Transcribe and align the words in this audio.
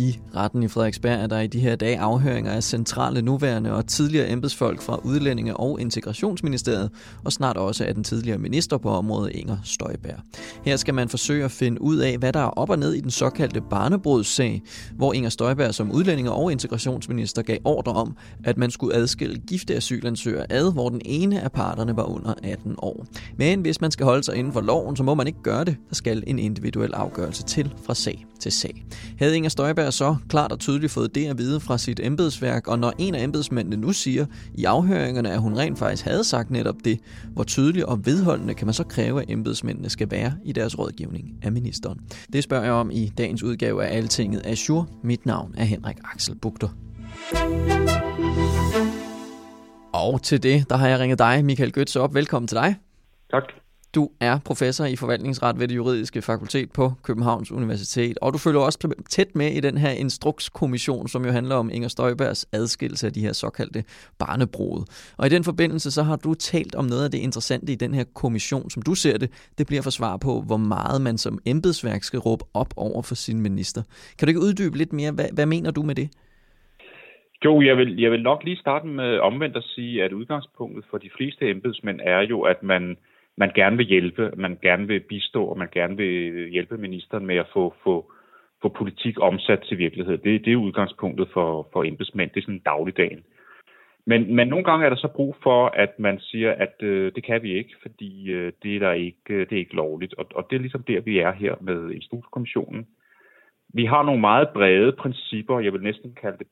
I 0.00 0.18
retten 0.36 0.62
i 0.62 0.68
Frederiksberg 0.68 1.20
er 1.20 1.26
der 1.26 1.40
i 1.40 1.46
de 1.46 1.60
her 1.60 1.76
dage 1.76 1.98
afhøringer 1.98 2.52
af 2.52 2.62
centrale 2.62 3.22
nuværende 3.22 3.72
og 3.72 3.86
tidligere 3.86 4.30
embedsfolk 4.30 4.82
fra 4.82 5.00
Udlændinge- 5.04 5.56
og 5.56 5.80
Integrationsministeriet, 5.80 6.90
og 7.24 7.32
snart 7.32 7.56
også 7.56 7.84
af 7.84 7.94
den 7.94 8.04
tidligere 8.04 8.38
minister 8.38 8.78
på 8.78 8.90
området 8.90 9.32
Inger 9.34 9.56
Støjberg. 9.64 10.18
Her 10.64 10.76
skal 10.76 10.94
man 10.94 11.08
forsøge 11.08 11.44
at 11.44 11.50
finde 11.50 11.82
ud 11.82 11.96
af, 11.96 12.18
hvad 12.18 12.32
der 12.32 12.40
er 12.40 12.50
op 12.50 12.70
og 12.70 12.78
ned 12.78 12.92
i 12.92 13.00
den 13.00 13.10
såkaldte 13.10 13.60
barnebrudssag, 13.60 14.62
hvor 14.96 15.12
Inger 15.12 15.30
Støjberg 15.30 15.74
som 15.74 15.92
Udlændinge- 15.92 16.32
og 16.32 16.52
Integrationsminister 16.52 17.42
gav 17.42 17.58
ordre 17.64 17.92
om, 17.92 18.16
at 18.44 18.56
man 18.56 18.70
skulle 18.70 18.94
adskille 18.94 19.36
gifte 19.36 19.74
asylansøgere 19.74 20.52
ad, 20.52 20.72
hvor 20.72 20.88
den 20.88 21.00
ene 21.04 21.40
af 21.40 21.52
parterne 21.52 21.96
var 21.96 22.04
under 22.04 22.34
18 22.42 22.74
år. 22.78 23.06
Men 23.36 23.60
hvis 23.60 23.80
man 23.80 23.90
skal 23.90 24.06
holde 24.06 24.22
sig 24.22 24.36
inden 24.36 24.52
for 24.52 24.60
loven, 24.60 24.96
så 24.96 25.02
må 25.02 25.14
man 25.14 25.26
ikke 25.26 25.42
gøre 25.42 25.64
det. 25.64 25.76
Der 25.88 25.94
skal 25.94 26.24
en 26.26 26.38
individuel 26.38 26.94
afgørelse 26.94 27.42
til 27.42 27.74
fra 27.86 27.94
sag 27.94 28.26
til 28.40 28.52
sag. 28.52 28.84
Havde 29.18 29.36
Inger 29.36 29.50
Støjberg 29.50 29.89
så 29.90 30.16
klart 30.28 30.52
og 30.52 30.58
tydeligt 30.58 30.92
fået 30.92 31.14
det 31.14 31.26
at 31.26 31.38
vide 31.38 31.60
fra 31.60 31.78
sit 31.78 32.00
embedsværk, 32.02 32.68
og 32.68 32.78
når 32.78 32.92
en 32.98 33.14
af 33.14 33.22
embedsmændene 33.22 33.76
nu 33.76 33.92
siger 33.92 34.26
i 34.54 34.64
afhøringerne, 34.64 35.30
at 35.30 35.40
hun 35.40 35.58
rent 35.58 35.78
faktisk 35.78 36.04
havde 36.04 36.24
sagt 36.24 36.50
netop 36.50 36.76
det, 36.84 37.00
hvor 37.32 37.44
tydeligt 37.44 37.84
og 37.84 38.06
vedholdende 38.06 38.54
kan 38.54 38.66
man 38.66 38.74
så 38.74 38.84
kræve, 38.84 39.22
at 39.22 39.30
embedsmændene 39.30 39.90
skal 39.90 40.10
være 40.10 40.32
i 40.44 40.52
deres 40.52 40.78
rådgivning 40.78 41.38
af 41.42 41.52
ministeren? 41.52 42.00
Det 42.32 42.44
spørger 42.44 42.64
jeg 42.64 42.72
om 42.72 42.90
i 42.90 43.12
dagens 43.18 43.42
udgave 43.42 43.84
af 43.84 43.96
Altinget 43.96 44.46
Azure. 44.46 44.86
Mit 45.04 45.26
navn 45.26 45.54
er 45.56 45.64
Henrik 45.64 45.96
Axel 46.12 46.34
Bugter. 46.34 46.68
Og 49.92 50.22
til 50.22 50.42
det, 50.42 50.70
der 50.70 50.76
har 50.76 50.88
jeg 50.88 50.98
ringet 50.98 51.18
dig, 51.18 51.44
Michael 51.44 51.72
Götze, 51.78 51.98
op. 51.98 52.14
Velkommen 52.14 52.48
til 52.48 52.56
dig. 52.56 52.76
Tak. 53.30 53.42
Du 53.94 54.10
er 54.20 54.38
professor 54.46 54.84
i 54.84 54.96
forvaltningsret 54.96 55.60
ved 55.60 55.68
det 55.68 55.76
juridiske 55.76 56.22
fakultet 56.22 56.72
på 56.72 56.92
Københavns 57.02 57.52
Universitet, 57.52 58.18
og 58.22 58.32
du 58.32 58.38
følger 58.38 58.60
også 58.60 58.94
tæt 59.08 59.34
med 59.34 59.46
i 59.46 59.60
den 59.60 59.78
her 59.78 59.90
instrukskommission, 59.90 61.08
som 61.08 61.24
jo 61.24 61.30
handler 61.30 61.54
om 61.54 61.70
Inger 61.72 61.88
Støjbergs 61.88 62.48
adskillelse 62.52 63.06
af 63.06 63.12
de 63.12 63.20
her 63.20 63.32
såkaldte 63.32 63.84
barnebrud. 64.18 64.84
Og 65.18 65.26
i 65.26 65.28
den 65.28 65.44
forbindelse 65.44 65.90
så 65.90 66.02
har 66.02 66.16
du 66.16 66.34
talt 66.34 66.74
om 66.74 66.84
noget 66.84 67.04
af 67.04 67.10
det 67.10 67.18
interessante 67.18 67.72
i 67.72 67.74
den 67.74 67.94
her 67.94 68.04
kommission, 68.14 68.70
som 68.70 68.82
du 68.82 68.94
ser 68.94 69.18
det. 69.18 69.50
Det 69.58 69.66
bliver 69.66 69.82
for 69.82 69.90
svar 69.90 70.16
på, 70.16 70.42
hvor 70.46 70.56
meget 70.56 71.02
man 71.02 71.18
som 71.18 71.38
embedsværk 71.46 72.02
skal 72.02 72.18
råbe 72.18 72.44
op 72.54 72.74
over 72.76 73.02
for 73.02 73.14
sin 73.14 73.40
minister. 73.40 73.82
Kan 74.18 74.26
du 74.26 74.30
ikke 74.30 74.46
uddybe 74.46 74.78
lidt 74.78 74.92
mere? 74.92 75.12
Hvad, 75.12 75.28
hvad 75.34 75.46
mener 75.46 75.70
du 75.70 75.82
med 75.82 75.94
det? 75.94 76.08
Jo, 77.44 77.62
jeg 77.62 77.76
vil, 77.76 78.00
jeg 78.00 78.10
vil 78.10 78.22
nok 78.22 78.44
lige 78.44 78.56
starte 78.56 78.86
med 78.86 79.18
omvendt 79.18 79.56
at 79.56 79.64
sige, 79.64 80.04
at 80.04 80.12
udgangspunktet 80.12 80.84
for 80.90 80.98
de 80.98 81.10
fleste 81.16 81.50
embedsmænd 81.50 82.00
er 82.04 82.20
jo, 82.20 82.40
at 82.40 82.62
man 82.62 82.96
man 83.42 83.50
gerne 83.54 83.76
vil 83.76 83.86
hjælpe, 83.86 84.32
man 84.36 84.58
gerne 84.62 84.86
vil 84.86 85.00
bistå, 85.00 85.44
og 85.44 85.58
man 85.58 85.68
gerne 85.72 85.96
vil 85.96 86.48
hjælpe 86.48 86.76
ministeren 86.78 87.26
med 87.26 87.36
at 87.36 87.50
få, 87.52 87.74
få, 87.84 88.12
få 88.62 88.68
politik 88.68 89.16
omsat 89.20 89.60
til 89.68 89.78
virkelighed. 89.78 90.18
Det, 90.18 90.44
det 90.44 90.52
er 90.52 90.56
udgangspunktet 90.66 91.28
for, 91.32 91.68
for 91.72 91.84
embedsmænd. 91.84 92.30
Det 92.30 92.40
er 92.40 92.44
sådan 92.44 92.68
dagligdagen. 92.72 93.22
Men, 94.06 94.34
men 94.36 94.48
nogle 94.48 94.64
gange 94.64 94.84
er 94.86 94.90
der 94.90 94.96
så 94.96 95.08
brug 95.08 95.36
for, 95.42 95.66
at 95.66 95.98
man 95.98 96.20
siger, 96.20 96.52
at 96.52 96.74
øh, 96.82 97.12
det 97.14 97.24
kan 97.24 97.42
vi 97.42 97.52
ikke, 97.58 97.74
fordi 97.82 98.30
øh, 98.30 98.52
det, 98.62 98.76
er 98.76 98.80
der 98.80 98.92
ikke, 98.92 99.34
øh, 99.34 99.40
det 99.48 99.52
er 99.52 99.64
ikke 99.64 99.76
lovligt. 99.76 100.14
Og, 100.14 100.26
og 100.34 100.46
det 100.50 100.56
er 100.56 100.60
ligesom 100.60 100.82
der, 100.82 101.00
vi 101.00 101.18
er 101.18 101.32
her 101.32 101.54
med 101.60 101.90
Instrukskommissionen. 101.90 102.86
Vi 103.74 103.84
har 103.84 104.02
nogle 104.02 104.20
meget 104.20 104.48
brede 104.48 104.92
principper, 104.92 105.60
jeg 105.60 105.72
vil 105.72 105.82
næsten 105.82 106.14
kalde 106.20 106.38
det 106.38 106.46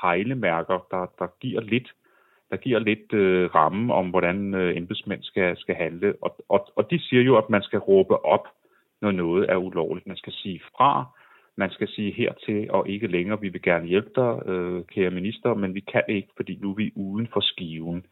pejlemærker, 0.00 0.86
der, 0.90 1.06
der 1.18 1.26
giver 1.40 1.60
lidt 1.60 1.92
der 2.50 2.56
giver 2.56 2.78
lidt 2.78 3.12
øh, 3.12 3.54
ramme 3.54 3.94
om, 3.94 4.10
hvordan 4.10 4.54
øh, 4.54 4.76
embedsmænd 4.76 5.22
skal, 5.22 5.56
skal 5.56 5.74
handle. 5.74 6.14
Og, 6.22 6.36
og, 6.48 6.68
og 6.76 6.90
de 6.90 6.98
siger 6.98 7.22
jo, 7.22 7.38
at 7.38 7.50
man 7.50 7.62
skal 7.62 7.78
råbe 7.78 8.24
op, 8.24 8.48
når 9.00 9.10
noget 9.10 9.50
er 9.50 9.56
ulovligt. 9.56 10.06
Man 10.06 10.16
skal 10.16 10.32
sige 10.32 10.60
fra, 10.76 11.04
man 11.56 11.70
skal 11.70 11.88
sige 11.88 12.12
hertil 12.12 12.70
og 12.70 12.88
ikke 12.88 13.06
længere, 13.06 13.40
vi 13.40 13.48
vil 13.48 13.62
gerne 13.62 13.86
hjælpe 13.86 14.10
dig, 14.16 14.32
øh, 14.46 14.84
kære 14.84 15.10
minister, 15.10 15.54
men 15.54 15.74
vi 15.74 15.80
kan 15.80 16.02
ikke, 16.08 16.28
fordi 16.36 16.58
nu 16.62 16.70
er 16.70 16.74
vi 16.74 16.92
uden 16.96 17.28
for 17.32 17.40
skiven. 17.40 18.06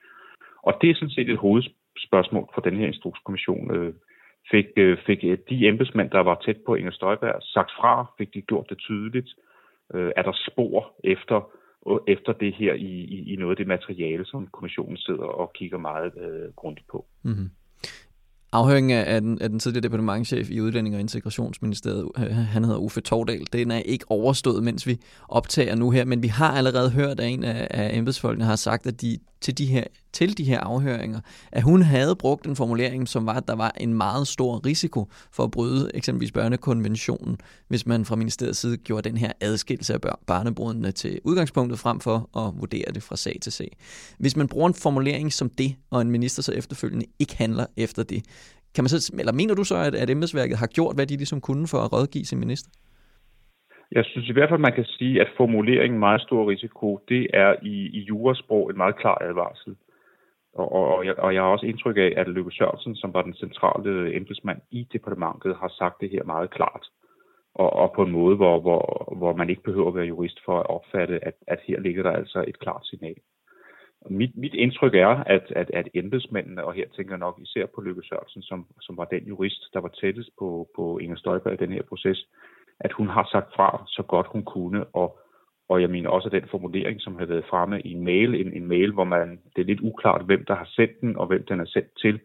Og 0.62 0.72
det 0.80 0.90
er 0.90 0.94
sådan 0.94 1.16
set 1.16 1.28
et 1.30 1.38
hovedspørgsmål 1.38 2.48
for 2.54 2.60
den 2.60 2.76
her 2.76 2.86
instrukskommission. 2.86 3.76
Øh, 3.76 3.94
fik, 4.50 4.66
øh, 4.76 4.98
fik 5.06 5.24
øh, 5.24 5.38
de 5.50 5.68
embedsmænd, 5.68 6.10
der 6.10 6.20
var 6.20 6.42
tæt 6.44 6.56
på 6.66 6.74
Inger 6.74 6.90
Støjberg, 6.90 7.42
sagt 7.42 7.70
fra, 7.78 8.06
fik 8.18 8.34
de 8.34 8.42
gjort 8.42 8.66
det 8.70 8.78
tydeligt? 8.78 9.28
Øh, 9.94 10.12
er 10.16 10.22
der 10.22 10.32
spor 10.50 10.92
efter 11.04 11.50
efter 12.06 12.32
det 12.32 12.54
her 12.54 12.74
i, 12.74 12.92
i, 13.14 13.32
i 13.32 13.36
noget 13.36 13.52
af 13.52 13.56
det 13.56 13.66
materiale, 13.66 14.24
som 14.24 14.46
kommissionen 14.46 14.96
sidder 14.96 15.28
og 15.40 15.52
kigger 15.54 15.78
meget 15.78 16.12
øh, 16.24 16.52
grundigt 16.56 16.86
på. 16.92 17.06
Mm-hmm. 17.22 17.50
Afhøringen 18.52 18.98
af 18.98 19.20
den, 19.20 19.42
af 19.42 19.48
den 19.48 19.58
tidligere 19.58 19.82
departementchef 19.82 20.50
i 20.50 20.60
Udlænding- 20.60 20.94
og 20.94 21.00
Integrationsministeriet, 21.00 22.08
øh, 22.18 22.36
han 22.36 22.64
hedder 22.64 22.78
Uffe 22.78 23.00
Tordal, 23.00 23.46
den 23.52 23.70
er 23.70 23.78
ikke 23.78 24.04
overstået, 24.08 24.62
mens 24.64 24.86
vi 24.86 24.98
optager 25.28 25.74
nu 25.74 25.90
her, 25.90 26.04
men 26.04 26.22
vi 26.22 26.28
har 26.28 26.50
allerede 26.52 26.90
hørt, 26.90 27.20
at 27.20 27.32
en 27.32 27.44
af, 27.44 27.68
af 27.70 27.96
embedsfolkene 27.96 28.44
har 28.44 28.56
sagt, 28.56 28.86
at 28.86 29.00
de 29.00 29.18
til 29.40 29.58
de 29.58 29.66
her, 29.66 29.84
til 30.12 30.38
de 30.38 30.44
her 30.44 30.60
afhøringer, 30.60 31.20
at 31.52 31.62
hun 31.62 31.82
havde 31.82 32.16
brugt 32.16 32.46
en 32.46 32.56
formulering, 32.56 33.08
som 33.08 33.26
var, 33.26 33.34
at 33.34 33.48
der 33.48 33.54
var 33.54 33.72
en 33.80 33.94
meget 33.94 34.28
stor 34.28 34.66
risiko 34.66 35.08
for 35.32 35.44
at 35.44 35.50
bryde 35.50 35.90
eksempelvis 35.94 36.32
børnekonventionen, 36.32 37.38
hvis 37.68 37.86
man 37.86 38.04
fra 38.04 38.16
ministeriets 38.16 38.58
side 38.58 38.76
gjorde 38.76 39.08
den 39.08 39.18
her 39.18 39.32
adskillelse 39.40 39.94
af 39.94 40.00
barnebrudene 40.26 40.92
til 40.92 41.20
udgangspunktet 41.24 41.78
frem 41.78 42.00
for 42.00 42.38
at 42.38 42.60
vurdere 42.60 42.92
det 42.94 43.02
fra 43.02 43.16
sag 43.16 43.38
til 43.42 43.52
sag. 43.52 43.76
Hvis 44.18 44.36
man 44.36 44.48
bruger 44.48 44.68
en 44.68 44.74
formulering 44.74 45.32
som 45.32 45.50
det, 45.50 45.74
og 45.90 46.02
en 46.02 46.10
minister 46.10 46.42
så 46.42 46.52
efterfølgende 46.52 47.06
ikke 47.18 47.36
handler 47.36 47.66
efter 47.76 48.02
det, 48.02 48.24
kan 48.74 48.84
man 48.84 48.88
så, 48.88 49.12
eller 49.18 49.32
mener 49.32 49.54
du 49.54 49.64
så, 49.64 49.76
at, 49.76 49.94
at 49.94 50.10
embedsværket 50.10 50.56
har 50.58 50.66
gjort, 50.66 50.96
hvad 50.96 51.06
de 51.06 51.16
ligesom 51.16 51.40
kunne 51.40 51.66
for 51.72 51.78
at 51.78 51.92
rådgive 51.92 52.24
sin 52.24 52.38
minister? 52.38 52.70
Jeg 53.92 54.04
synes 54.04 54.28
i 54.28 54.32
hvert 54.32 54.48
fald, 54.48 54.60
man 54.60 54.74
kan 54.74 54.84
sige, 54.84 55.20
at 55.20 55.28
formuleringen 55.36 55.98
meget 55.98 56.20
stor 56.20 56.50
risiko, 56.50 57.00
det 57.08 57.26
er 57.34 57.54
i, 57.62 57.76
i 57.98 58.00
jurasprog 58.00 58.70
en 58.70 58.76
meget 58.76 58.96
klar 58.96 59.18
advarsel. 59.28 59.76
Og, 60.54 60.72
og, 60.72 60.96
og, 60.96 61.06
jeg, 61.06 61.14
og 61.18 61.34
jeg 61.34 61.42
har 61.42 61.48
også 61.48 61.66
indtryk 61.66 61.96
af, 61.96 62.12
at 62.16 62.28
Løkke 62.28 62.50
Sørensen, 62.50 62.96
som 62.96 63.14
var 63.14 63.22
den 63.22 63.34
centrale 63.34 64.16
embedsmand 64.16 64.60
i 64.70 64.86
departementet, 64.92 65.56
har 65.60 65.72
sagt 65.78 66.00
det 66.00 66.10
her 66.10 66.24
meget 66.24 66.50
klart. 66.50 66.84
Og, 67.54 67.72
og 67.72 67.92
på 67.96 68.02
en 68.02 68.12
måde, 68.12 68.36
hvor, 68.36 68.60
hvor, 68.60 69.14
hvor 69.16 69.36
man 69.36 69.50
ikke 69.50 69.62
behøver 69.62 69.88
at 69.88 69.94
være 69.94 70.12
jurist 70.12 70.38
for 70.44 70.60
at 70.60 70.66
opfatte, 70.66 71.24
at, 71.24 71.34
at 71.46 71.58
her 71.66 71.80
ligger 71.80 72.02
der 72.02 72.10
altså 72.10 72.44
et 72.48 72.58
klart 72.58 72.82
signal. 72.84 73.16
Mit, 74.10 74.36
mit 74.36 74.54
indtryk 74.54 74.94
er, 74.94 75.08
at, 75.08 75.52
at, 75.56 75.70
at 75.74 75.88
embedsmændene, 75.94 76.64
og 76.64 76.72
her 76.72 76.88
tænker 76.88 77.12
jeg 77.12 77.18
nok 77.18 77.40
især 77.42 77.66
på 77.66 77.80
Løkke 77.80 78.02
Sørensen, 78.02 78.42
som, 78.42 78.66
som 78.80 78.96
var 78.96 79.04
den 79.04 79.24
jurist, 79.24 79.74
der 79.74 79.80
var 79.80 79.88
tættest 79.88 80.30
på, 80.38 80.68
på 80.76 80.98
Inger 80.98 81.16
Støjberg 81.16 81.52
i 81.52 81.64
den 81.64 81.72
her 81.72 81.82
proces, 81.82 82.28
at 82.80 82.92
hun 82.92 83.08
har 83.08 83.28
sagt 83.32 83.54
fra 83.56 83.84
så 83.86 84.02
godt 84.02 84.26
hun 84.26 84.44
kunne, 84.44 84.84
og, 84.84 85.18
og 85.68 85.80
jeg 85.80 85.90
mener 85.90 86.10
også, 86.10 86.28
at 86.28 86.32
den 86.32 86.48
formulering, 86.50 87.00
som 87.00 87.16
har 87.18 87.26
været 87.26 87.44
fremme 87.50 87.80
i 87.80 87.92
en 87.92 88.04
mail, 88.04 88.34
en, 88.34 88.52
en 88.52 88.66
mail, 88.66 88.92
hvor 88.92 89.04
man, 89.04 89.40
det 89.56 89.62
er 89.62 89.66
lidt 89.66 89.80
uklart, 89.80 90.26
hvem 90.26 90.44
der 90.44 90.54
har 90.54 90.68
sendt 90.70 91.00
den, 91.00 91.16
og 91.16 91.26
hvem 91.26 91.44
den 91.44 91.60
er 91.60 91.66
sendt 91.66 91.88
til, 92.02 92.20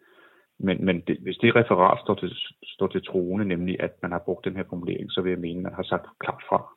men, 0.59 0.85
men 0.85 1.01
det, 1.07 1.17
hvis 1.17 1.38
det 1.38 1.55
referat 1.55 1.99
står 1.99 2.16
til, 2.16 2.31
står 2.64 2.87
til 2.87 3.05
troende, 3.05 3.46
nemlig 3.46 3.76
at 3.79 3.93
man 4.02 4.11
har 4.11 4.19
brugt 4.26 4.46
den 4.46 4.55
her 4.55 4.64
formulering, 4.69 5.11
så 5.11 5.22
vil 5.22 5.29
jeg 5.29 5.40
mene, 5.40 5.59
at 5.59 5.64
man 5.64 5.73
har 5.73 5.84
sagt 5.84 6.05
klart 6.19 6.43
fra. 6.49 6.73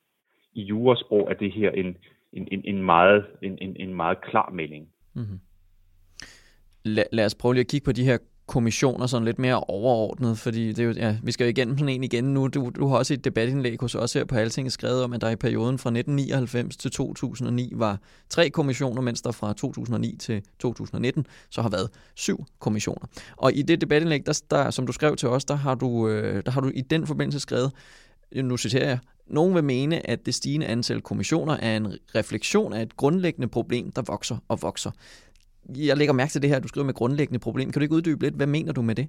I 0.52 0.62
jurasprog 0.62 1.30
er 1.30 1.34
det 1.34 1.52
her 1.52 1.70
en, 1.70 1.96
en, 2.36 2.48
en, 2.52 2.60
en, 2.64 2.82
meget, 2.82 3.24
en, 3.42 3.58
en, 3.60 3.76
en 3.76 3.94
meget 3.94 4.18
klar 4.30 4.50
melding. 4.54 4.88
Mm-hmm. 5.14 5.40
Lad, 6.84 7.04
lad 7.12 7.24
os 7.24 7.34
prøve 7.34 7.54
lige 7.54 7.60
at 7.60 7.68
kigge 7.68 7.84
på 7.84 7.92
de 7.92 8.04
her 8.04 8.18
kommissioner 8.46 9.06
sådan 9.06 9.24
lidt 9.24 9.38
mere 9.38 9.60
overordnet, 9.60 10.38
fordi 10.38 10.68
det 10.68 10.78
er 10.78 10.84
jo, 10.84 10.92
ja, 10.92 11.16
vi 11.22 11.32
skal 11.32 11.44
jo 11.44 11.50
igennem 11.50 11.78
sådan 11.78 11.94
en 11.94 12.04
igen 12.04 12.24
nu. 12.24 12.48
Du, 12.48 12.70
du 12.76 12.86
har 12.86 12.96
også 12.96 13.14
et 13.14 13.24
debatindlæg 13.24 13.76
hos 13.80 13.94
os 13.94 14.12
her 14.12 14.24
på 14.24 14.34
Altinget 14.34 14.72
skrevet 14.72 15.04
om, 15.04 15.12
at 15.12 15.20
der 15.20 15.30
i 15.30 15.36
perioden 15.36 15.78
fra 15.78 15.90
1999 15.90 16.76
til 16.76 16.90
2009 16.90 17.72
var 17.74 17.98
tre 18.28 18.50
kommissioner, 18.50 19.02
mens 19.02 19.22
der 19.22 19.32
fra 19.32 19.52
2009 19.52 20.16
til 20.16 20.42
2019 20.58 21.26
så 21.50 21.62
har 21.62 21.68
været 21.68 21.90
syv 22.14 22.44
kommissioner. 22.58 23.06
Og 23.36 23.52
i 23.54 23.62
det 23.62 23.80
debatindlæg, 23.80 24.26
der, 24.26 24.42
der, 24.50 24.70
som 24.70 24.86
du 24.86 24.92
skrev 24.92 25.16
til 25.16 25.28
os, 25.28 25.44
der 25.44 25.54
har 25.54 25.74
du, 25.74 26.08
øh, 26.08 26.42
der 26.46 26.50
har 26.50 26.60
du 26.60 26.70
i 26.74 26.80
den 26.80 27.06
forbindelse 27.06 27.40
skrevet, 27.40 27.72
nu 28.34 28.56
citerer 28.56 28.88
jeg, 28.88 28.98
nogen 29.26 29.54
vil 29.54 29.64
mene, 29.64 30.10
at 30.10 30.26
det 30.26 30.34
stigende 30.34 30.66
antal 30.66 31.00
kommissioner 31.00 31.56
er 31.62 31.76
en 31.76 31.86
refleksion 32.14 32.72
af 32.72 32.82
et 32.82 32.96
grundlæggende 32.96 33.48
problem, 33.48 33.90
der 33.90 34.02
vokser 34.12 34.36
og 34.48 34.58
vokser. 34.62 34.90
jeg 35.76 35.96
lægger 35.96 36.14
mærke 36.14 36.30
til 36.30 36.42
det 36.42 36.50
her, 36.50 36.60
du 36.60 36.68
skriver 36.68 36.84
med 36.86 36.94
grundlæggende 36.94 37.38
problem. 37.38 37.72
Kan 37.72 37.80
du 37.80 37.82
ikke 37.82 37.94
uddybe 37.94 38.22
lidt? 38.22 38.34
Hvad 38.34 38.46
mener 38.46 38.72
du 38.72 38.82
med 38.82 38.94
det? 38.94 39.08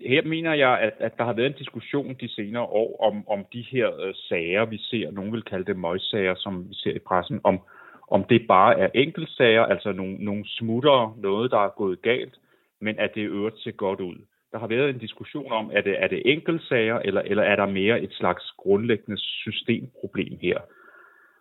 Her 0.00 0.22
mener 0.24 0.54
jeg, 0.54 0.78
at, 0.80 0.92
at 0.98 1.18
der 1.18 1.24
har 1.24 1.32
været 1.32 1.46
en 1.46 1.58
diskussion 1.58 2.14
de 2.20 2.28
senere 2.28 2.62
år 2.62 2.96
om, 3.08 3.28
om 3.28 3.44
de 3.52 3.64
her 3.70 4.00
øh, 4.00 4.14
sager, 4.14 4.64
vi 4.64 4.78
ser, 4.78 5.10
nogen 5.10 5.32
vil 5.32 5.42
kalde 5.42 5.64
det 5.64 5.76
møgssager, 5.76 6.34
som 6.36 6.68
vi 6.68 6.74
ser 6.74 6.94
i 6.94 6.98
pressen, 6.98 7.40
om, 7.44 7.60
om 8.08 8.24
det 8.24 8.46
bare 8.48 8.78
er 8.78 8.88
enkeltsager, 8.94 9.62
altså 9.62 9.92
nogle, 9.92 10.24
nogle 10.24 10.44
smutter, 10.48 11.16
noget, 11.18 11.50
der 11.50 11.58
er 11.58 11.68
gået 11.76 12.02
galt, 12.02 12.34
men 12.80 12.98
at 12.98 13.10
det 13.14 13.20
øvrigt 13.20 13.58
ser 13.58 13.70
godt 13.70 14.00
ud. 14.00 14.16
Der 14.52 14.58
har 14.58 14.66
været 14.66 14.90
en 14.90 14.98
diskussion 14.98 15.52
om, 15.52 15.70
er 15.72 15.80
det, 15.80 16.02
er 16.02 16.08
det 16.08 16.22
enkeltsager, 16.24 16.98
eller, 16.98 17.20
eller 17.20 17.42
er 17.42 17.56
der 17.56 17.66
mere 17.66 18.00
et 18.00 18.12
slags 18.12 18.44
grundlæggende 18.56 19.18
systemproblem 19.18 20.38
her? 20.42 20.58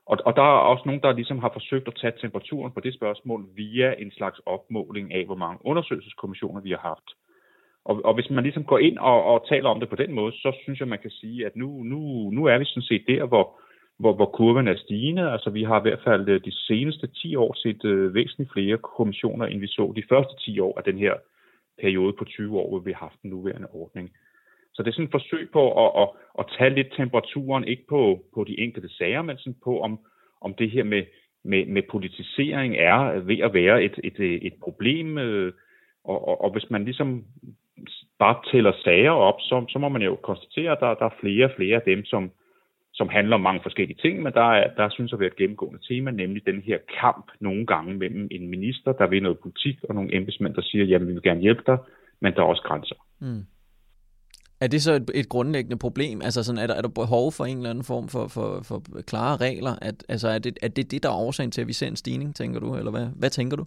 Og, 0.05 0.17
og 0.25 0.35
der 0.35 0.41
er 0.41 0.67
også 0.71 0.83
nogen, 0.85 1.01
der 1.01 1.11
ligesom 1.11 1.39
har 1.39 1.51
forsøgt 1.53 1.87
at 1.87 1.97
tage 2.01 2.13
temperaturen 2.21 2.71
på 2.71 2.79
det 2.79 2.93
spørgsmål 2.93 3.45
via 3.55 3.93
en 3.97 4.11
slags 4.11 4.39
opmåling 4.45 5.13
af, 5.13 5.25
hvor 5.25 5.35
mange 5.35 5.59
undersøgelseskommissioner 5.65 6.61
vi 6.61 6.69
har 6.69 6.83
haft. 6.91 7.09
Og, 7.85 8.05
og 8.05 8.13
hvis 8.13 8.29
man 8.29 8.43
ligesom 8.43 8.63
går 8.63 8.79
ind 8.79 8.97
og, 8.97 9.23
og 9.23 9.47
taler 9.49 9.69
om 9.69 9.79
det 9.79 9.89
på 9.89 9.95
den 9.95 10.13
måde, 10.13 10.31
så 10.31 10.57
synes 10.63 10.79
jeg, 10.79 10.87
man 10.87 10.99
kan 10.99 11.11
sige, 11.11 11.45
at 11.45 11.55
nu, 11.55 11.83
nu, 11.83 12.29
nu 12.31 12.45
er 12.45 12.57
vi 12.57 12.65
sådan 12.65 12.89
set 12.91 13.03
der, 13.07 13.25
hvor, 13.25 13.59
hvor, 13.99 14.13
hvor 14.13 14.25
kurven 14.25 14.67
er 14.67 14.75
stigende. 14.75 15.31
Altså 15.31 15.49
vi 15.49 15.63
har 15.63 15.79
i 15.79 15.81
hvert 15.81 16.03
fald 16.03 16.29
øh, 16.29 16.41
de 16.45 16.51
seneste 16.51 17.07
10 17.07 17.35
år 17.35 17.53
set 17.53 17.85
øh, 17.85 18.13
væsentligt 18.13 18.51
flere 18.53 18.77
kommissioner, 18.77 19.45
end 19.45 19.59
vi 19.59 19.67
så 19.67 19.93
de 19.95 20.03
første 20.09 20.33
10 20.45 20.59
år 20.59 20.77
af 20.77 20.83
den 20.83 20.97
her 20.97 21.13
periode 21.81 22.13
på 22.13 22.25
20 22.25 22.59
år, 22.59 22.69
hvor 22.69 22.79
vi 22.79 22.91
har 22.91 22.99
haft 22.99 23.21
den 23.21 23.29
nuværende 23.29 23.67
ordning. 23.71 24.11
Så 24.73 24.83
det 24.83 24.89
er 24.89 24.93
sådan 24.93 25.05
et 25.05 25.11
forsøg 25.11 25.49
på 25.53 25.85
at, 25.85 26.01
at, 26.01 26.09
at 26.39 26.45
tage 26.57 26.75
lidt 26.75 26.93
temperaturen, 26.97 27.63
ikke 27.63 27.85
på, 27.89 28.25
på 28.33 28.43
de 28.43 28.59
enkelte 28.59 28.89
sager, 28.89 29.21
men 29.21 29.37
sådan 29.37 29.55
på, 29.63 29.81
om, 29.81 29.99
om 30.41 30.53
det 30.53 30.71
her 30.71 30.83
med, 30.83 31.03
med, 31.43 31.65
med 31.65 31.83
politisering 31.91 32.75
er 32.75 33.19
ved 33.19 33.39
at 33.39 33.53
være 33.53 33.83
et, 33.83 33.99
et, 34.03 34.45
et 34.47 34.53
problem. 34.63 35.17
Øh, 35.17 35.53
og, 36.03 36.27
og, 36.27 36.41
og 36.41 36.51
hvis 36.51 36.69
man 36.69 36.85
ligesom 36.85 37.25
bare 38.19 38.35
tæller 38.51 38.73
sager 38.83 39.11
op, 39.11 39.39
så, 39.39 39.65
så 39.69 39.79
må 39.79 39.89
man 39.89 40.01
jo 40.01 40.15
konstatere, 40.15 40.71
at 40.71 40.79
der, 40.79 40.93
der 40.93 41.05
er 41.05 41.19
flere 41.19 41.45
og 41.45 41.51
flere 41.55 41.75
af 41.75 41.81
dem, 41.81 42.05
som, 42.05 42.31
som 42.99 43.09
handler 43.09 43.35
om 43.35 43.41
mange 43.41 43.61
forskellige 43.63 44.01
ting, 44.01 44.23
men 44.23 44.33
der, 44.33 44.49
er, 44.59 44.67
der 44.77 44.89
synes 44.89 45.13
at 45.13 45.19
være 45.19 45.31
et 45.33 45.41
gennemgående 45.41 45.81
tema, 45.87 46.11
nemlig 46.11 46.45
den 46.45 46.61
her 46.61 46.77
kamp 47.01 47.25
nogle 47.39 47.65
gange 47.65 47.93
mellem 47.93 48.27
en 48.31 48.47
minister, 48.47 48.91
der 48.91 49.07
vil 49.07 49.23
noget 49.23 49.39
politik, 49.39 49.77
og 49.89 49.95
nogle 49.95 50.15
embedsmænd, 50.17 50.53
der 50.53 50.61
siger, 50.61 50.85
jamen 50.85 51.07
vi 51.07 51.13
vil 51.13 51.21
gerne 51.29 51.41
hjælpe 51.41 51.63
dig, 51.65 51.77
men 52.21 52.33
der 52.33 52.39
er 52.41 52.45
også 52.45 52.63
grænser. 52.69 52.95
Mm. 53.19 53.43
Er 54.61 54.67
det 54.67 54.81
så 54.81 54.93
et, 54.93 55.09
et 55.13 55.29
grundlæggende 55.29 55.77
problem? 55.77 56.21
Altså 56.21 56.43
sådan, 56.43 56.63
er, 56.63 56.67
der, 56.67 56.75
er 56.75 56.81
der 56.81 56.99
behov 57.01 57.31
for 57.37 57.45
en 57.45 57.57
eller 57.57 57.69
anden 57.69 57.83
form 57.83 58.07
for, 58.07 58.27
for, 58.35 58.49
for 58.67 58.77
klare 59.11 59.35
regler? 59.37 59.73
At, 59.81 59.95
altså 60.09 60.27
er 60.27 60.39
det, 60.39 60.57
er 60.61 60.67
det 60.67 60.91
det, 60.91 61.03
der 61.03 61.09
er 61.09 61.21
årsagen 61.25 61.51
til, 61.51 61.61
at 61.61 61.67
vi 61.67 61.73
ser 61.73 61.87
en 61.87 61.95
stigning, 61.95 62.35
tænker 62.35 62.59
du? 62.59 62.75
Eller 62.75 62.91
hvad, 62.91 63.07
hvad 63.19 63.29
tænker 63.29 63.57
du? 63.57 63.65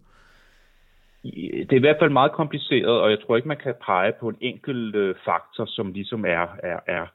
Det 1.69 1.73
er 1.73 1.82
i 1.82 1.87
hvert 1.87 2.00
fald 2.00 2.11
meget 2.11 2.32
kompliceret, 2.32 3.00
og 3.02 3.11
jeg 3.11 3.19
tror 3.20 3.37
ikke, 3.37 3.49
man 3.49 3.62
kan 3.64 3.75
pege 3.87 4.12
på 4.20 4.28
en 4.28 4.37
enkelt 4.40 4.94
øh, 4.94 5.14
faktor, 5.25 5.64
som 5.67 5.93
ligesom 5.93 6.25
er, 6.25 6.46
er, 6.70 6.78
er, 6.87 7.06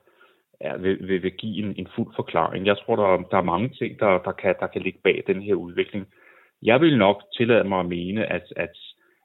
ja, 0.62 0.78
vil, 0.78 1.08
vil, 1.08 1.24
vil 1.24 1.32
give 1.32 1.66
en, 1.66 1.76
en 1.78 1.88
fuld 1.96 2.14
forklaring. 2.16 2.66
Jeg 2.66 2.78
tror, 2.78 2.96
der, 2.96 3.24
der 3.32 3.38
er 3.38 3.52
mange 3.54 3.70
ting, 3.70 4.00
der, 4.00 4.18
der, 4.18 4.32
kan, 4.32 4.56
der 4.60 4.68
kan 4.68 4.82
ligge 4.82 5.00
bag 5.04 5.24
den 5.28 5.42
her 5.42 5.56
udvikling. 5.56 6.08
Jeg 6.64 6.82
vil 6.82 6.98
nok 6.98 7.24
tillade 7.38 7.64
mig 7.64 7.80
at 7.80 7.86
mene, 7.86 8.26
at, 8.26 8.54
at 8.56 8.76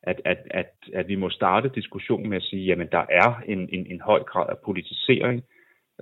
at, 0.02 0.20
at, 0.25 0.38
at, 0.50 0.70
at 0.94 1.08
vi 1.08 1.14
må 1.14 1.31
starte 1.31 1.70
diskussionen 1.75 2.29
med 2.31 2.37
at 2.37 2.43
sige, 2.43 2.64
jamen 2.67 2.88
der 2.93 3.05
er 3.08 3.43
en, 3.46 3.69
en, 3.73 3.87
en 3.87 4.00
høj 4.00 4.23
grad 4.23 4.46
af 4.49 4.56
politisering, 4.64 5.44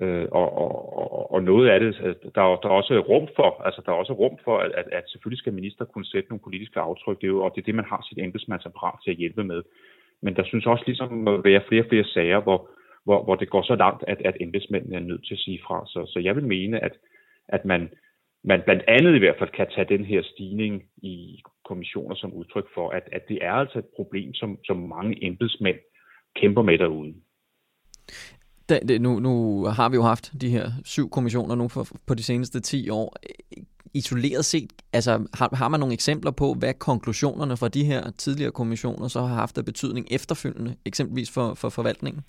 øh, 0.01 0.27
og, 0.33 0.59
og, 0.59 1.33
og 1.33 1.43
noget 1.43 1.69
af 1.69 1.81
det, 1.81 1.97
der, 2.35 2.43
der 2.63 2.69
er 2.69 2.79
også 2.81 2.99
rum 3.09 3.29
for, 3.37 3.63
altså 3.65 3.83
der 3.87 3.93
er 3.93 3.97
også 3.97 4.13
rum 4.13 4.39
for, 4.45 4.59
at, 4.59 4.73
at, 4.73 4.87
at 4.93 5.05
selvfølgelig 5.07 5.39
skal 5.39 5.53
minister 5.53 5.85
kunne 5.85 6.07
sætte 6.07 6.29
nogle 6.29 6.43
politiske 6.45 6.81
aftryk, 6.81 7.21
det 7.21 7.25
er 7.25 7.29
jo, 7.29 7.45
og 7.45 7.53
det 7.55 7.61
er 7.61 7.65
det, 7.65 7.75
man 7.75 7.85
har 7.85 8.07
sit 8.09 8.19
embedsmandsapparat 8.19 8.99
til 9.05 9.11
at 9.11 9.17
hjælpe 9.17 9.45
med. 9.45 9.63
Men 10.23 10.37
der 10.37 10.45
synes 10.45 10.67
også 10.67 10.85
ligesom 10.87 11.29
at 11.29 11.45
være 11.45 11.63
flere 11.69 11.83
og 11.83 11.89
flere 11.89 12.05
sager, 12.05 12.41
hvor, 12.41 12.69
hvor, 13.05 13.25
hvor 13.25 13.35
det 13.35 13.51
går 13.51 13.63
så 13.63 13.75
langt, 13.75 14.05
at, 14.09 14.23
at 14.25 14.37
embedsmændene 14.41 14.97
er 14.97 15.01
nødt 15.01 15.27
til 15.27 15.35
at 15.35 15.41
sige 15.41 15.61
fra. 15.67 15.87
Så, 15.87 16.11
så 16.13 16.19
jeg 16.19 16.37
vil 16.37 16.47
mene, 16.47 16.85
at, 16.85 16.93
at 17.49 17.65
man, 17.65 17.89
man 18.45 18.63
blandt 18.65 18.83
andet 18.89 19.15
i 19.15 19.19
hvert 19.19 19.39
fald 19.39 19.51
kan 19.51 19.67
tage 19.75 19.99
den 19.99 20.05
her 20.05 20.23
stigning 20.23 20.83
i 21.03 21.43
kommissioner 21.65 22.15
som 22.15 22.33
udtryk 22.33 22.67
for, 22.75 22.91
at, 22.91 23.03
at 23.13 23.29
det 23.29 23.39
er 23.43 23.53
altså 23.53 23.79
et 23.79 23.91
problem, 23.97 24.35
som, 24.35 24.59
som 24.65 24.77
mange 24.77 25.25
embedsmænd 25.27 25.77
kæmper 26.37 26.63
med 26.63 26.79
derude. 26.79 27.15
Da, 28.69 28.79
det, 28.89 29.01
nu, 29.01 29.19
nu 29.19 29.65
har 29.65 29.89
vi 29.89 29.97
jo 29.97 30.03
haft 30.03 30.33
de 30.41 30.51
her 30.51 30.67
syv 30.85 31.11
kommissioner 31.11 31.55
nu 31.55 31.69
for, 31.69 31.87
på 32.07 32.15
de 32.15 32.23
seneste 32.23 32.61
10 32.61 32.91
år. 32.91 33.17
Isoleret 33.95 34.45
set, 34.45 34.73
altså 34.93 35.13
har, 35.35 35.57
har 35.57 35.69
man 35.69 35.81
nogle 35.81 35.95
eksempler 35.95 36.31
på, 36.31 36.55
hvad 36.55 36.75
konklusionerne 36.75 37.57
fra 37.57 37.69
de 37.69 37.85
her 37.85 38.11
tidligere 38.11 38.53
kommissioner 38.53 39.09
så 39.09 39.21
har 39.21 39.35
haft 39.35 39.59
af 39.59 39.65
betydning 39.65 40.07
efterfølgende, 40.11 40.77
eksempelvis 40.87 41.31
for, 41.35 41.55
for 41.55 41.69
forvaltningen? 41.69 42.23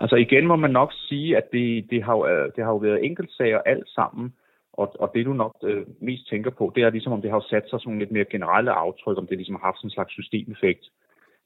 Altså 0.00 0.16
igen 0.16 0.46
må 0.46 0.56
man 0.56 0.70
nok 0.70 0.92
sige, 1.08 1.36
at 1.36 1.52
det, 1.52 1.90
det, 1.90 2.02
har, 2.02 2.16
jo, 2.16 2.26
øh, 2.26 2.52
det 2.56 2.64
har 2.64 2.70
jo 2.70 2.76
været 2.76 3.04
enkeltsager 3.04 3.58
alt 3.58 3.88
sammen, 3.88 4.34
og, 4.72 5.00
og 5.00 5.10
det 5.14 5.26
du 5.26 5.32
nok 5.32 5.56
øh, 5.62 5.86
mest 6.00 6.28
tænker 6.28 6.50
på, 6.50 6.72
det 6.74 6.82
er 6.82 6.90
ligesom, 6.90 7.12
om 7.12 7.22
det 7.22 7.30
har 7.30 7.44
sat 7.50 7.64
sig 7.70 7.80
sådan 7.80 7.98
lidt 7.98 8.12
mere 8.12 8.24
generelle 8.24 8.72
aftryk, 8.72 9.18
om 9.18 9.26
det 9.26 9.36
ligesom 9.36 9.54
har 9.54 9.66
haft 9.68 9.76
sådan 9.78 9.86
en 9.86 9.98
slags 9.98 10.12
systemeffekt. 10.12 10.84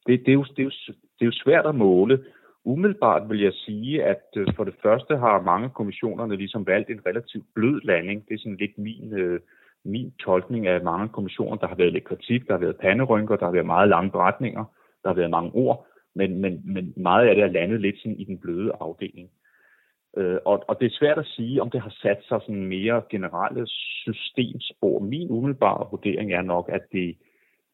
Det, 0.07 0.21
det, 0.27 0.29
er, 0.29 0.33
jo, 0.33 0.45
det, 0.57 0.59
er, 0.59 0.65
jo, 0.65 0.71
det 0.89 1.23
er 1.23 1.27
jo 1.33 1.43
svært 1.45 1.67
at 1.67 1.75
måle. 1.75 2.25
Umiddelbart 2.65 3.31
vil 3.31 3.41
jeg 3.41 3.53
sige, 3.53 4.05
at 4.05 4.25
øh, 4.37 4.47
for 4.57 4.65
det 4.65 4.75
første 4.83 5.17
har 5.17 5.43
mange 5.43 5.69
kommissionerne 5.71 6.37
ligesom 6.37 6.67
valgt 6.67 6.91
en 6.91 7.07
relativt 7.07 7.47
blød 7.55 7.81
landing. 7.81 8.29
Det 8.29 8.35
er 8.35 8.39
sådan 8.39 8.57
lidt 8.61 8.79
min, 8.79 9.13
øh, 9.13 9.41
min 9.85 10.13
tolkning 10.21 10.67
af 10.67 10.85
mange 10.85 11.09
kommissioner. 11.09 11.57
Der 11.57 11.67
har 11.67 11.75
været 11.75 11.93
lidt 11.93 12.05
kritik, 12.05 12.47
der 12.47 12.53
har 12.53 12.61
været 12.61 12.77
panderynker, 12.77 13.37
der 13.37 13.45
har 13.45 13.53
været 13.53 13.67
meget 13.67 13.89
lange 13.89 14.11
beretninger, 14.11 14.65
der 15.03 15.09
har 15.09 15.15
været 15.15 15.31
mange 15.31 15.51
ord, 15.55 15.87
men, 16.15 16.41
men, 16.41 16.63
men 16.65 16.93
meget 16.97 17.29
af 17.29 17.35
det 17.35 17.45
er 17.45 17.49
landet 17.49 17.81
lidt 17.81 17.99
sådan 17.99 18.19
i 18.19 18.25
den 18.25 18.39
bløde 18.39 18.73
afdeling. 18.81 19.31
Øh, 20.17 20.39
og, 20.45 20.65
og 20.69 20.81
det 20.81 20.87
er 20.87 20.99
svært 20.99 21.19
at 21.19 21.27
sige, 21.27 21.63
om 21.63 21.71
det 21.71 21.81
har 21.81 21.95
sat 22.03 22.19
sig 22.29 22.41
sådan 22.41 22.65
mere 22.65 23.03
generelle 23.11 23.67
systemspor. 23.67 24.99
Min 24.99 25.31
umiddelbare 25.31 25.89
vurdering 25.91 26.33
er 26.33 26.43
nok, 26.43 26.71
at 26.73 26.83
det, 26.93 27.17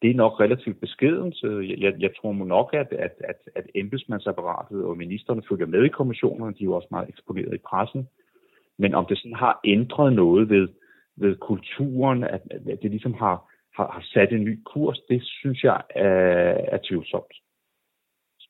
det 0.01 0.09
er 0.09 0.15
nok 0.15 0.39
relativt 0.39 0.79
beskedent. 0.79 1.43
Øh, 1.43 1.81
jeg, 1.81 1.93
jeg 1.99 2.11
tror 2.21 2.33
nok, 2.33 2.73
at, 2.73 2.87
at, 2.91 3.15
at, 3.23 3.35
at 3.55 3.65
embedsmandsapparatet 3.75 4.83
og 4.83 4.97
ministerne 4.97 5.41
følger 5.49 5.65
med 5.65 5.83
i 5.83 5.87
kommissionerne. 5.87 6.53
De 6.53 6.63
er 6.63 6.65
jo 6.65 6.75
også 6.75 6.87
meget 6.91 7.09
eksponeret 7.09 7.53
i 7.53 7.65
pressen. 7.69 8.07
Men 8.77 8.93
om 8.93 9.05
det 9.05 9.17
sådan 9.17 9.35
har 9.35 9.59
ændret 9.65 10.13
noget 10.13 10.49
ved, 10.49 10.67
ved 11.15 11.35
kulturen, 11.35 12.23
at, 12.23 12.41
at 12.51 12.81
det 12.81 12.91
ligesom 12.91 13.13
har, 13.13 13.51
har, 13.75 13.91
har 13.91 14.03
sat 14.13 14.31
en 14.31 14.43
ny 14.43 14.59
kurs, 14.65 14.99
det 15.09 15.23
synes 15.23 15.63
jeg 15.63 15.81
er, 15.89 16.55
er 16.73 16.79
tvivlsomt. 16.83 17.33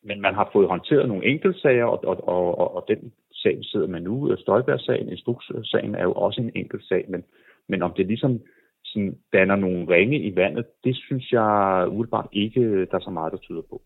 Men 0.04 0.22
man 0.22 0.34
har 0.34 0.50
fået 0.54 0.68
håndteret 0.68 1.08
nogle 1.08 1.26
enkeltsager, 1.26 1.86
og, 1.86 2.04
og, 2.04 2.28
og, 2.28 2.76
og 2.76 2.86
den 2.88 3.12
sag, 3.34 3.58
vi 3.58 3.64
sidder 3.64 3.88
med 3.88 4.02
nu, 4.02 4.36
Støjberg-sagen, 4.38 5.10
instrukssagen 5.10 5.96
er 5.96 6.04
jo 6.04 6.14
også 6.14 6.42
en 6.42 6.52
enkelt 6.56 6.84
sag, 6.88 7.06
men, 7.10 7.24
men 7.70 7.82
om 7.82 7.94
det 7.98 8.08
ligesom 8.08 8.40
sådan 8.84 9.18
danner 9.34 9.56
nogle 9.56 9.96
ringe 9.96 10.20
i 10.20 10.36
vandet, 10.36 10.66
det 10.84 10.96
synes 10.96 11.32
jeg 11.32 11.86
umiddelbart 11.88 12.28
ikke, 12.32 12.86
der 12.86 12.96
er 12.96 13.00
så 13.00 13.10
meget, 13.10 13.32
der 13.32 13.38
tyder 13.38 13.62
på. 13.70 13.82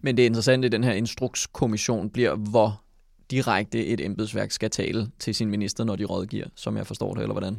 Men 0.00 0.16
det 0.16 0.22
interessante 0.22 0.66
i 0.66 0.70
den 0.70 0.84
her 0.84 0.92
instrukskommission 0.92 2.10
bliver, 2.10 2.36
hvor 2.50 2.70
direkte 3.30 3.86
et 3.86 4.00
embedsværk 4.04 4.50
skal 4.50 4.70
tale 4.70 5.00
til 5.18 5.34
sin 5.34 5.50
minister, 5.50 5.84
når 5.84 5.96
de 5.96 6.04
rådgiver, 6.04 6.46
som 6.54 6.76
jeg 6.76 6.86
forstår 6.86 7.14
det, 7.14 7.22
eller 7.22 7.34
hvordan? 7.34 7.56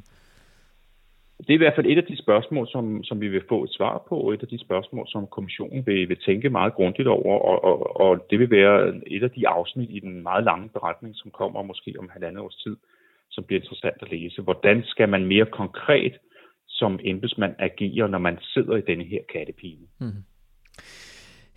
Det 1.37 1.49
er 1.49 1.53
i 1.53 1.63
hvert 1.63 1.75
fald 1.75 1.85
et 1.85 1.97
af 1.97 2.03
de 2.03 2.17
spørgsmål, 2.17 2.67
som, 2.67 3.03
som 3.03 3.21
vi 3.21 3.27
vil 3.27 3.43
få 3.49 3.63
et 3.63 3.73
svar 3.73 4.05
på, 4.09 4.15
og 4.15 4.33
et 4.33 4.41
af 4.41 4.47
de 4.47 4.59
spørgsmål, 4.59 5.07
som 5.07 5.27
kommissionen 5.27 5.85
vil, 5.85 6.09
vil 6.09 6.17
tænke 6.25 6.49
meget 6.49 6.73
grundigt 6.73 7.07
over, 7.07 7.39
og, 7.39 7.63
og, 7.63 7.99
og 8.01 8.25
det 8.29 8.39
vil 8.39 8.51
være 8.51 9.01
et 9.07 9.23
af 9.23 9.31
de 9.31 9.47
afsnit 9.47 9.89
i 9.91 9.99
den 9.99 10.23
meget 10.23 10.43
lange 10.43 10.69
beretning, 10.69 11.15
som 11.15 11.31
kommer 11.31 11.63
måske 11.63 11.95
om 11.99 12.09
halvandet 12.13 12.43
års 12.43 12.55
tid, 12.55 12.75
som 13.31 13.43
bliver 13.43 13.59
interessant 13.61 13.95
at 14.01 14.11
læse. 14.11 14.41
Hvordan 14.41 14.83
skal 14.85 15.09
man 15.09 15.25
mere 15.25 15.45
konkret 15.45 16.13
som 16.67 16.99
embedsmand 17.03 17.55
agere, 17.59 18.09
når 18.09 18.19
man 18.19 18.37
sidder 18.41 18.75
i 18.75 18.81
denne 18.81 19.03
her 19.03 19.21
kattepine? 19.33 19.87
Mm. 19.99 20.23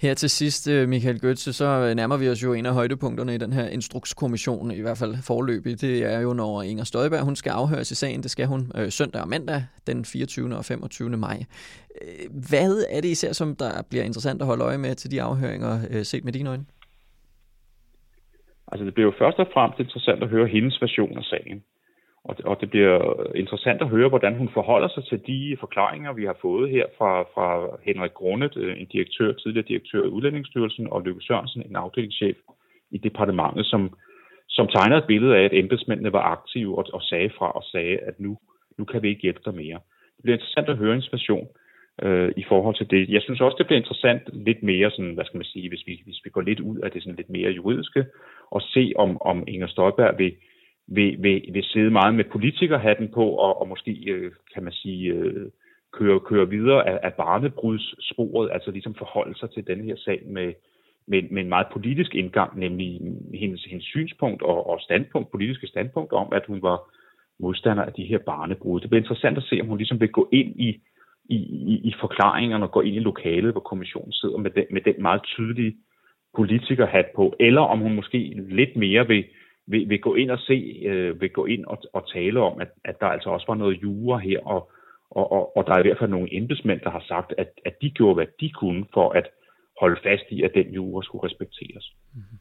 Her 0.00 0.14
til 0.14 0.30
sidst, 0.30 0.68
øh, 0.68 0.88
Michael 0.88 1.16
Götze, 1.24 1.52
så 1.52 1.94
nærmer 1.96 2.16
vi 2.16 2.28
os 2.28 2.42
jo 2.42 2.52
en 2.52 2.66
af 2.66 2.74
højdepunkterne 2.74 3.34
i 3.34 3.38
den 3.38 3.52
her 3.52 3.68
instrukskommission, 3.68 4.70
i 4.70 4.80
hvert 4.80 4.98
fald 4.98 5.14
forløbig. 5.26 5.80
Det 5.80 6.14
er 6.14 6.20
jo, 6.20 6.32
når 6.32 6.62
Inger 6.62 6.84
Støjberg 6.84 7.24
hun 7.24 7.36
skal 7.36 7.50
afhøres 7.50 7.90
i 7.90 7.94
sagen. 7.94 8.22
Det 8.22 8.30
skal 8.30 8.46
hun 8.46 8.72
øh, 8.78 8.90
søndag 8.90 9.22
og 9.22 9.28
mandag, 9.28 9.62
den 9.86 10.04
24. 10.04 10.56
og 10.56 10.64
25. 10.64 11.10
maj. 11.10 11.38
Øh, 12.02 12.26
hvad 12.50 12.84
er 12.90 13.00
det 13.00 13.08
især, 13.08 13.32
som 13.32 13.56
der 13.56 13.82
bliver 13.90 14.04
interessant 14.04 14.42
at 14.42 14.46
holde 14.46 14.64
øje 14.64 14.78
med 14.78 14.94
til 14.94 15.10
de 15.10 15.22
afhøringer, 15.22 15.72
øh, 15.90 16.04
set 16.04 16.24
med 16.24 16.32
dine 16.32 16.48
øjne? 16.50 16.64
Altså, 18.72 18.84
det 18.84 18.94
bliver 18.94 19.06
jo 19.06 19.14
først 19.18 19.38
og 19.38 19.46
fremmest 19.54 19.80
interessant 19.80 20.22
at 20.22 20.28
høre 20.28 20.46
hendes 20.46 20.82
version 20.82 21.18
af 21.18 21.24
sagen. 21.24 21.62
Og 22.24 22.36
og 22.44 22.60
det 22.60 22.70
bliver 22.70 23.26
interessant 23.34 23.82
at 23.82 23.88
høre, 23.88 24.08
hvordan 24.08 24.34
hun 24.36 24.48
forholder 24.48 24.88
sig 24.88 25.04
til 25.04 25.26
de 25.26 25.56
forklaringer, 25.60 26.12
vi 26.12 26.24
har 26.24 26.36
fået 26.40 26.70
her 26.70 26.86
fra, 26.98 27.22
fra 27.22 27.76
Henrik 27.82 28.14
Grundet, 28.14 28.56
øh, 28.56 28.80
en 28.80 28.86
direktør, 28.86 29.32
tidligere 29.32 29.68
direktør 29.68 30.04
i 30.04 30.08
Udlændingsstyrelsen, 30.08 30.88
og 30.92 31.02
Løkke 31.02 31.20
Sørensen, 31.20 31.62
en 31.62 31.76
afdelingschef 31.76 32.36
i 32.90 32.98
departementet, 32.98 33.66
som, 33.66 33.96
som 34.48 34.66
tegner 34.66 34.96
et 34.96 35.06
billede 35.06 35.36
af, 35.36 35.44
at 35.44 35.54
embedsmændene 35.54 36.12
var 36.12 36.22
aktive 36.22 36.78
og, 36.78 36.86
og 36.92 37.02
sagde 37.02 37.30
fra 37.38 37.50
og 37.50 37.62
sagde, 37.64 37.98
at 37.98 38.20
nu, 38.20 38.38
nu 38.78 38.84
kan 38.84 39.02
vi 39.02 39.08
ikke 39.08 39.22
hjælpe 39.22 39.40
dig 39.44 39.54
mere. 39.54 39.78
Det 40.16 40.22
bliver 40.22 40.36
interessant 40.36 40.68
at 40.68 40.76
høre 40.76 40.94
en 40.94 41.02
version. 41.12 41.48
øh, 42.02 42.32
i 42.36 42.44
forhold 42.48 42.76
til 42.76 42.90
det. 42.90 43.08
Jeg 43.08 43.22
synes 43.22 43.40
også, 43.40 43.56
det 43.58 43.66
bliver 43.66 43.80
interessant 43.80 44.22
lidt 44.32 44.62
mere, 44.62 44.90
sådan, 44.90 45.14
hvad 45.14 45.24
skal 45.24 45.38
man 45.38 45.44
sige, 45.44 45.68
hvis 45.68 45.82
vi, 45.86 46.02
hvis 46.04 46.20
vi 46.24 46.30
går 46.30 46.40
lidt 46.40 46.60
ud 46.60 46.78
af 46.78 46.90
det 46.90 47.02
sådan 47.02 47.16
lidt 47.16 47.30
mere 47.30 47.50
juridiske, 47.50 48.06
og 48.50 48.62
se 48.62 48.92
om, 48.96 49.22
om 49.22 49.44
Inger 49.48 49.66
Støjberg 49.66 50.18
vil, 50.18 50.32
vil, 50.88 51.22
vil, 51.22 51.42
vil 51.52 51.64
sidde 51.64 51.90
meget 51.90 52.14
med 52.14 52.24
politikerhatten 52.24 53.08
på, 53.08 53.24
og, 53.30 53.60
og 53.60 53.68
måske, 53.68 53.92
øh, 54.06 54.32
kan 54.54 54.62
man 54.64 54.72
sige, 54.72 55.12
øh, 55.12 55.46
køre, 55.92 56.20
køre 56.20 56.48
videre 56.48 56.88
af, 56.88 57.00
af 57.02 57.12
barnebrudssporet, 57.14 58.50
altså 58.52 58.70
ligesom 58.70 58.94
forholde 58.94 59.38
sig 59.38 59.50
til 59.50 59.66
den 59.66 59.84
her 59.84 59.96
sag 59.96 60.22
med, 60.26 60.52
med, 61.06 61.22
med 61.30 61.42
en 61.42 61.48
meget 61.48 61.66
politisk 61.72 62.14
indgang, 62.14 62.58
nemlig 62.58 63.00
hendes, 63.34 63.64
hendes 63.64 63.84
synspunkt 63.84 64.42
og, 64.42 64.70
og 64.70 64.80
standpunkt, 64.80 65.30
politiske 65.30 65.66
standpunkt 65.66 66.12
om, 66.12 66.28
at 66.32 66.46
hun 66.46 66.62
var 66.62 66.78
modstander 67.40 67.82
af 67.82 67.92
de 67.92 68.04
her 68.04 68.18
barnebrud. 68.18 68.80
Det 68.80 68.90
bliver 68.90 69.02
interessant 69.02 69.38
at 69.38 69.44
se, 69.44 69.60
om 69.60 69.66
hun 69.66 69.78
ligesom 69.78 70.00
vil 70.00 70.08
gå 70.08 70.28
ind 70.32 70.60
i, 70.60 70.68
i, 71.28 71.36
i, 71.72 71.80
i 71.84 71.94
forklaringerne 72.00 72.64
og 72.64 72.72
gå 72.72 72.80
ind 72.80 72.96
i 72.96 72.98
lokalet, 72.98 73.52
hvor 73.52 73.60
kommissionen 73.60 74.12
sidder 74.12 74.38
med 74.38 74.50
den, 74.50 74.64
med 74.70 74.80
den 74.80 75.02
meget 75.02 75.22
tydelige 75.22 75.76
politikerhat 76.36 77.06
på, 77.16 77.34
eller 77.40 77.60
om 77.60 77.78
hun 77.78 77.94
måske 77.94 78.18
lidt 78.50 78.76
mere 78.76 79.06
vil, 79.08 79.24
vil, 79.68 79.88
vil 79.88 80.00
gå 80.00 80.14
ind 80.14 80.30
og 80.30 80.38
se, 80.38 80.82
øh, 80.90 81.20
vil 81.20 81.30
gå 81.30 81.46
ind 81.46 81.64
og, 81.64 81.78
og 81.92 82.12
tale 82.12 82.40
om, 82.40 82.60
at, 82.60 82.68
at 82.84 82.96
der 83.00 83.06
altså 83.06 83.28
også 83.30 83.46
var 83.48 83.54
noget 83.54 83.82
jura 83.82 84.18
her, 84.18 84.40
og, 84.40 84.70
og, 85.10 85.32
og, 85.32 85.56
og 85.56 85.66
der 85.66 85.72
er 85.72 85.78
i 85.78 85.82
hvert 85.82 85.98
fald 85.98 86.10
nogle 86.10 86.36
embedsmænd, 86.36 86.80
der 86.80 86.90
har 86.90 87.04
sagt, 87.08 87.34
at, 87.38 87.50
at 87.66 87.74
de 87.82 87.90
gjorde, 87.90 88.14
hvad 88.14 88.26
de 88.40 88.50
kunne 88.50 88.84
for 88.94 89.10
at 89.10 89.26
holde 89.80 90.00
fast 90.02 90.24
i, 90.30 90.42
at 90.42 90.50
den 90.54 90.66
jura 90.74 91.02
skulle 91.02 91.24
respekteres. 91.24 91.92
Mm-hmm. 92.14 92.38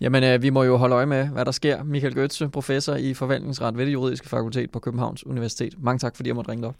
Jamen, 0.00 0.24
øh, 0.24 0.42
vi 0.42 0.50
må 0.50 0.62
jo 0.62 0.76
holde 0.76 0.94
øje 0.94 1.06
med, 1.06 1.32
hvad 1.32 1.44
der 1.44 1.50
sker. 1.50 1.82
Michael 1.82 2.18
Götze, 2.18 2.50
professor 2.50 2.94
i 2.94 3.14
forvaltningsret 3.14 3.76
ved 3.76 3.86
det 3.86 3.92
juridiske 3.92 4.28
fakultet 4.28 4.70
på 4.72 4.78
Københavns 4.78 5.26
Universitet. 5.26 5.74
Mange 5.78 5.98
tak, 5.98 6.16
fordi 6.16 6.28
jeg 6.28 6.36
måtte 6.36 6.50
ringe 6.50 6.66
op. 6.66 6.74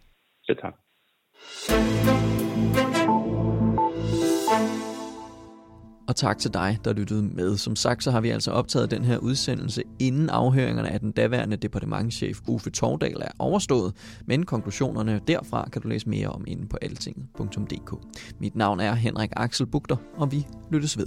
Selv 0.47 0.59
tak. 0.59 0.75
Og 6.09 6.17
tak 6.17 6.39
til 6.39 6.55
dig, 6.55 6.79
der 6.85 6.93
lyttede 6.93 7.23
med. 7.23 7.57
Som 7.57 7.77
sagt, 7.77 8.05
så 8.05 8.11
har 8.11 8.21
vi 8.21 8.31
altså 8.31 8.51
optaget 8.51 8.91
den 8.91 9.05
her 9.05 9.19
udsendelse, 9.19 9.83
inden 9.99 10.31
afhøringerne 10.31 10.89
af 10.89 11.01
den 11.01 11.13
daværende 11.13 11.57
departementschef 11.57 12.41
Uffe 12.49 12.71
Tordal 12.71 13.17
er 13.21 13.29
overstået. 13.39 13.93
Men 14.27 14.45
konklusionerne 14.45 15.21
derfra 15.29 15.69
kan 15.73 15.83
du 15.83 15.89
læse 15.89 16.09
mere 16.09 16.29
om 16.29 16.45
inde 16.47 16.67
på 16.69 16.77
altinget.dk. 16.83 17.95
Mit 18.41 18.57
navn 18.57 18.81
er 18.81 18.95
Henrik 18.95 19.31
Axel 19.37 19.67
Bugter, 19.67 19.97
og 20.17 20.33
vi 20.33 20.47
lyttes 20.71 20.99
ved. 20.99 21.07